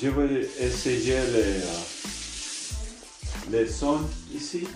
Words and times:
Je 0.00 0.08
vais 0.08 0.48
essayer 0.60 1.16
les, 1.32 1.62
euh, 1.62 1.78
les 3.50 3.66
sons 3.66 4.00
ici. 4.34 4.66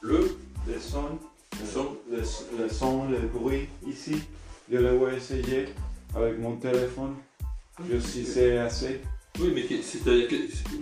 Le 0.00 0.36
Les 0.66 0.80
sons. 0.80 1.18
Le 1.60 1.66
son. 1.66 1.96
Le, 2.10 2.22
le 2.62 2.68
son, 2.68 3.08
le 3.08 3.18
bruit 3.18 3.68
ici. 3.86 4.16
Je 4.70 4.78
le 4.78 4.96
vais 4.98 5.16
essayer 5.16 5.66
avec 6.16 6.38
mon 6.38 6.56
téléphone. 6.56 7.16
Je 7.90 7.98
si 7.98 8.24
c'est 8.24 8.58
assez. 8.58 9.00
Oui, 9.40 9.52
mais 9.54 9.66
c'est-à-dire 9.82 10.28
que- 10.28 10.36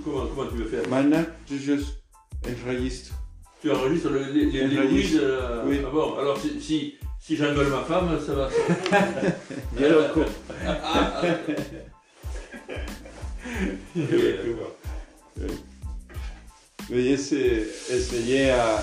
comment, 0.04 0.26
comment 0.26 0.48
tu 0.50 0.56
veux 0.58 0.68
faire? 0.68 0.86
Maintenant, 0.88 1.24
je 1.50 1.56
juste 1.56 1.94
enregistre. 2.46 3.14
Tu 3.60 3.70
enregistres 3.70 4.10
le- 4.10 4.24
les, 4.32 4.46
les, 4.46 4.66
les 4.68 4.76
bruits 4.76 5.12
de 5.14 5.20
la- 5.20 5.64
Oui. 5.66 5.80
Ah 5.84 5.90
bon, 5.90 6.16
alors 6.18 6.38
si, 6.38 6.60
si, 6.60 6.94
si 7.18 7.36
j'engueule 7.36 7.68
ma 7.70 7.82
femme, 7.82 8.18
ça 8.24 8.34
va. 8.34 8.50
Veuillez 16.90 17.12
essayer, 17.12 17.66
essayer 17.90 18.50
à. 18.50 18.82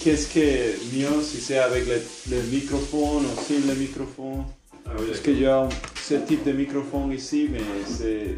Qu'est-ce 0.00 0.28
qui 0.28 0.40
est 0.40 0.78
mieux 0.94 1.22
si 1.22 1.40
c'est 1.40 1.58
avec 1.58 1.86
le, 1.86 2.00
le 2.30 2.42
microphone 2.42 3.24
ou 3.26 3.34
sans 3.42 3.66
le 3.66 3.74
microphone? 3.74 4.44
Ah 4.86 4.90
oui, 4.98 5.06
Parce 5.08 5.20
qu'il 5.20 5.40
y 5.40 5.46
a 5.46 5.68
ce 6.02 6.14
type 6.14 6.44
de 6.44 6.52
microphone 6.52 7.12
ici, 7.12 7.48
mais 7.50 7.60
c'est. 7.86 8.36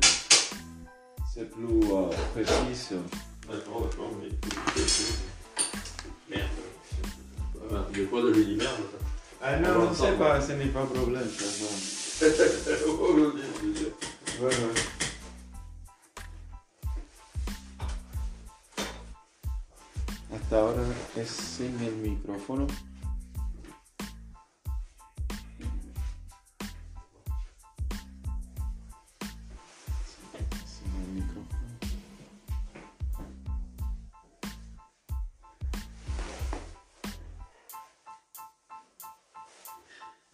C'est 1.33 1.51
plus 1.51 1.81
euh, 1.93 2.09
précis. 2.35 2.95
D'accord, 3.49 3.83
d'accord, 3.89 4.13
mais. 4.21 4.31
Merde. 6.31 6.49
Ah, 7.73 7.87
Des 7.95 8.05
fois, 8.07 8.21
je 8.23 8.41
lui 8.41 8.57
merde. 8.57 8.71
Ah 9.43 9.57
non, 9.59 9.91
c'est 9.95 10.07
c'est 10.07 10.19
pas, 10.19 10.41
ce 10.41 10.53
n'est 10.53 10.67
pas 10.67 10.85
problème. 10.85 11.23
Hasta 20.33 20.61
ahora 20.61 20.83
es 21.17 21.29
sin 21.29 21.79
el 21.81 21.97
micrófono. 21.97 22.67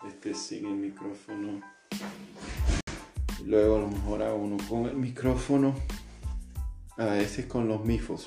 Este 0.06 0.34
sin 0.34 0.66
el 0.66 0.74
micrófono. 0.74 1.60
Luego 3.44 3.76
a 3.76 3.80
lo 3.80 3.88
mejor 3.88 4.22
a 4.22 4.34
uno 4.34 4.56
con 4.68 4.86
el 4.86 4.96
micrófono. 4.96 5.74
Ah, 6.98 7.16
ese 7.18 7.42
es 7.42 7.46
con 7.46 7.68
los 7.68 7.84
mifos. 7.84 8.24